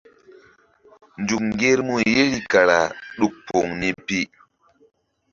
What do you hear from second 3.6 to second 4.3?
ni pi.